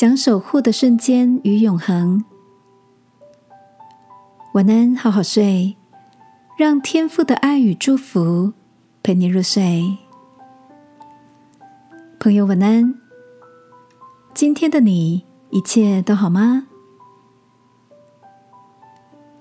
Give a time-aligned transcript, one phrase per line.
[0.00, 2.24] 想守护的瞬间与永恒。
[4.54, 5.76] 晚安，好好睡，
[6.56, 8.54] 让天父的爱与祝福
[9.02, 9.98] 陪你入睡。
[12.18, 12.94] 朋友，晚安。
[14.32, 16.66] 今天的你一切都好吗？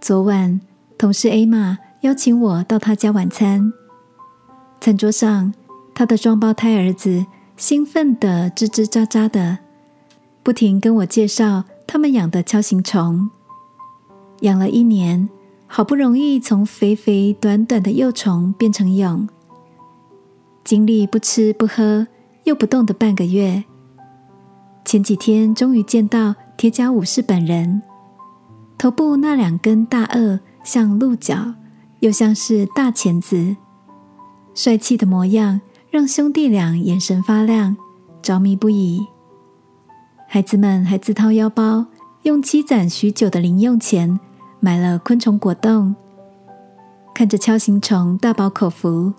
[0.01, 0.59] 昨晚，
[0.97, 3.71] 同事 A 玛邀请我到他家晚餐。
[4.81, 5.53] 餐桌上，
[5.95, 9.59] 他的双胞胎儿子兴奋的吱吱喳喳的，
[10.43, 13.29] 不停跟我介绍他们养的锹形虫。
[14.41, 15.29] 养了一年，
[15.67, 19.27] 好不容易从肥肥短短的幼虫变成蛹，
[20.63, 22.07] 经历不吃不喝
[22.45, 23.63] 又不动的半个月，
[24.85, 27.81] 前几天终于见到铁甲武士本人，
[28.77, 31.53] 头部那两根大颚像鹿角，
[31.99, 33.57] 又像是大钳子，
[34.55, 35.59] 帅气的模样
[35.91, 37.75] 让兄弟俩眼神发亮，
[38.21, 39.05] 着迷不已。
[40.31, 41.87] 孩子们还自掏腰包，
[42.21, 44.19] 用积攒许久的零用钱。
[44.59, 45.95] 买了昆虫果冻，
[47.15, 49.11] 看着锹形虫大饱口福，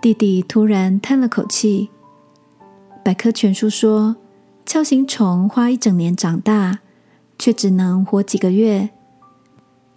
[0.00, 1.90] 弟弟突然叹了口气。
[3.04, 4.16] 百科全书说，
[4.66, 6.80] 锹形虫花一整年长大，
[7.38, 8.90] 却只能活几个月。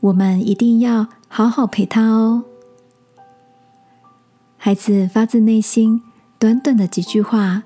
[0.02, 2.44] 我们一定要好好陪他哦。
[4.58, 6.04] 孩子发自内心，
[6.38, 7.64] 短短的几句话，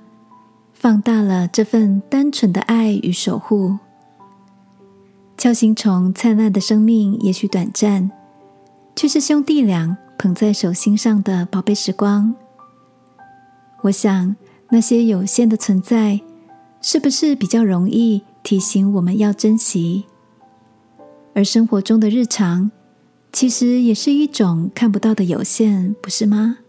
[0.79, 3.77] 放大了这份单纯的爱与守护。
[5.37, 8.09] 锹形虫灿烂的生命也许短暂，
[8.95, 12.33] 却是兄弟俩捧在手心上的宝贝时光。
[13.81, 14.33] 我想，
[14.69, 16.21] 那些有限的存在，
[16.81, 20.05] 是不是比较容易提醒我们要珍惜？
[21.35, 22.71] 而生活中的日常，
[23.33, 26.59] 其实也是一种看不到的有限，不是吗？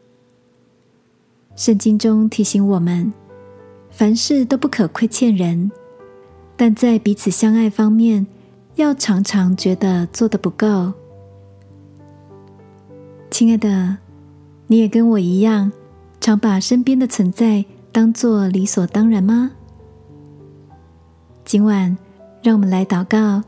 [1.54, 3.12] 圣经中提醒我们，
[3.90, 5.70] 凡事都不可亏欠人，
[6.56, 8.26] 但在彼此相爱方面。
[8.76, 10.92] 要常常觉得做的不够，
[13.30, 13.98] 亲爱的，
[14.68, 15.70] 你也跟我一样，
[16.18, 17.62] 常把身边的存在
[17.92, 19.50] 当做理所当然吗？
[21.44, 21.98] 今晚，
[22.42, 23.42] 让我们来祷告，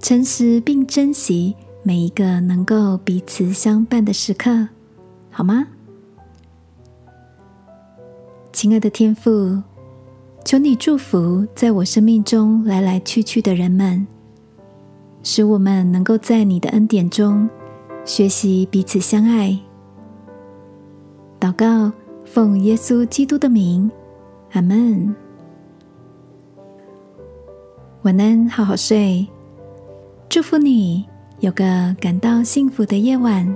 [0.00, 4.68] 诚实并珍惜每一个能够彼此相伴的时刻，
[5.30, 5.68] 好吗？
[8.52, 9.62] 亲爱的天父，
[10.44, 14.06] 求你祝福在我生命中来来去去的人们。
[15.22, 17.46] 使我们能够在你的恩典中
[18.04, 19.58] 学习彼此相爱。
[21.38, 21.92] 祷告，
[22.24, 23.90] 奉耶稣基督的名，
[24.52, 25.14] 阿门。
[28.02, 29.26] 晚安，好好睡。
[30.30, 31.04] 祝福你
[31.40, 33.54] 有个感到幸福的夜晚。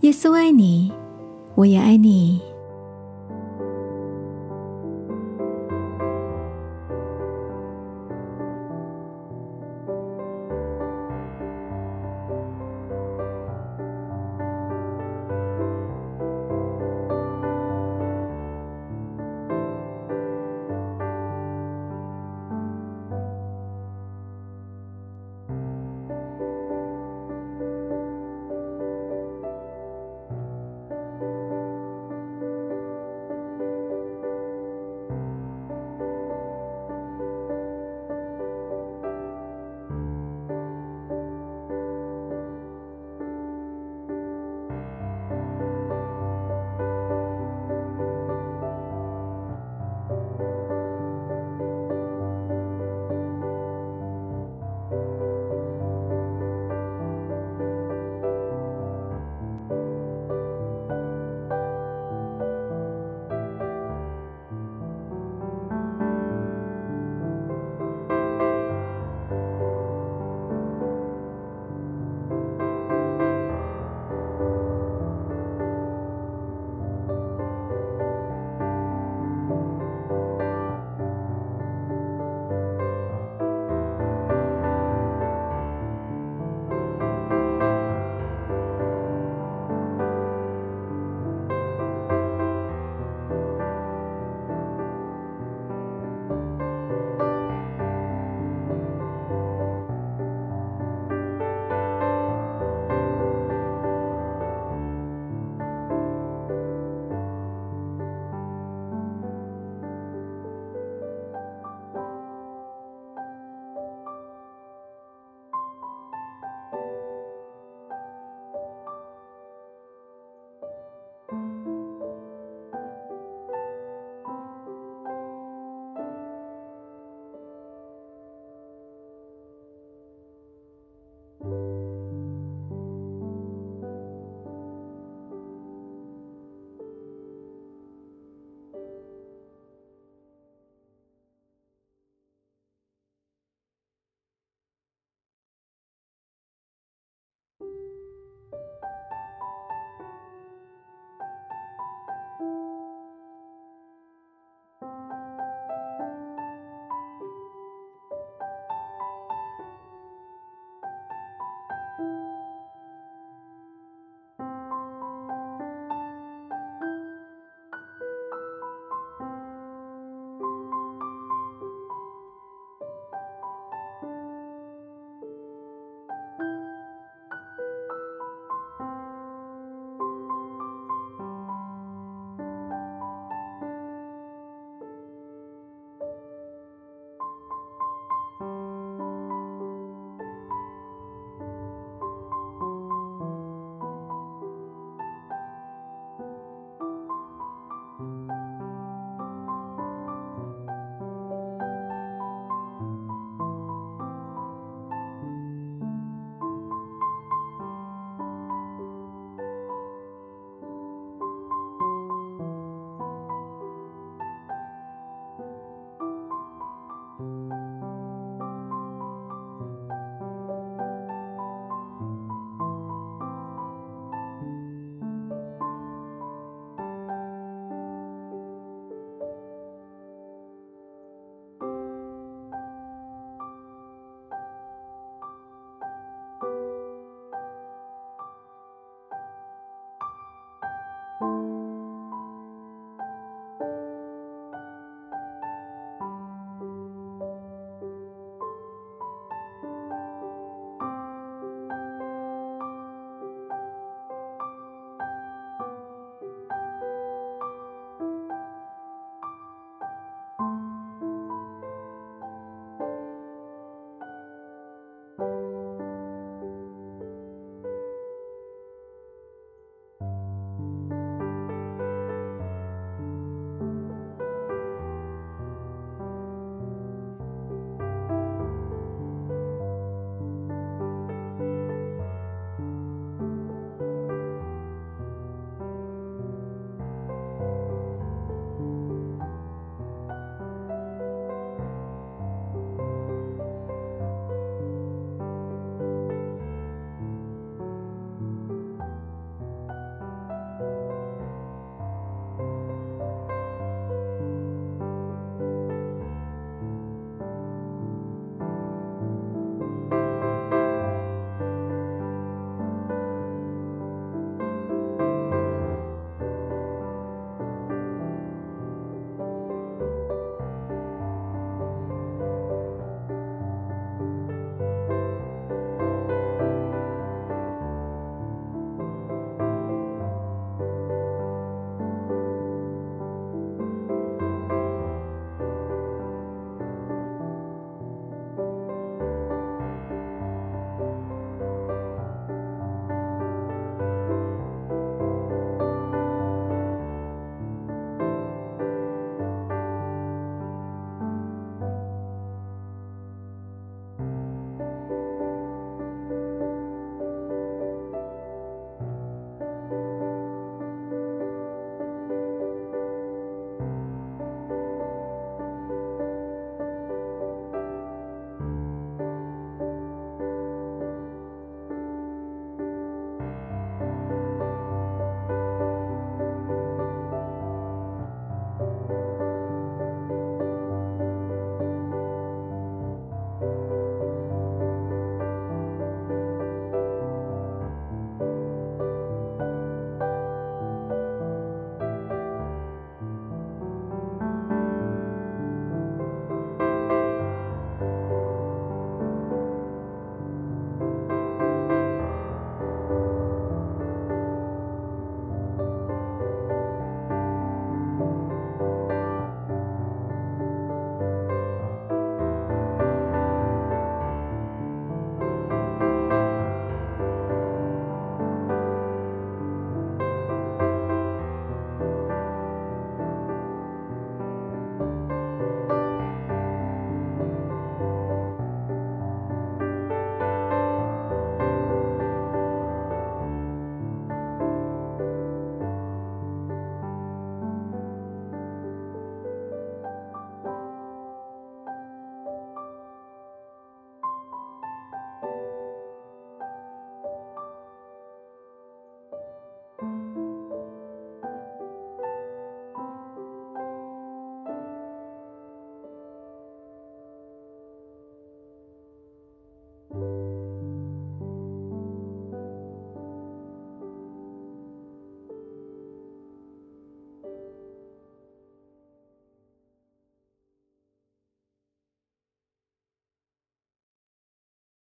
[0.00, 0.92] 耶稣爱你，
[1.54, 2.40] 我也爱你。